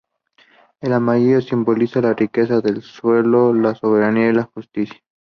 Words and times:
El 0.79 0.93
amarillo 0.93 1.41
simboliza 1.41 2.01
la 2.01 2.15
riqueza 2.15 2.59
del 2.59 2.81
suelo, 2.81 3.53
la 3.53 3.75
soberanía 3.75 4.29
y 4.29 4.33
la 4.33 4.49
justicia. 4.51 4.99